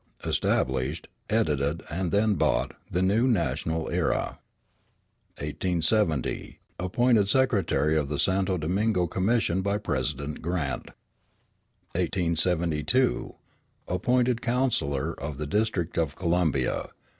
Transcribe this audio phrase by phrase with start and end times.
[0.25, 4.39] Established [Edited and then bought] the New National Era.
[5.37, 10.87] 1870 Appointed secretary of the Santo Domingo Commission by President Grant.
[11.93, 13.35] 1872
[13.87, 16.89] Appointed councillor of the District of Columbia.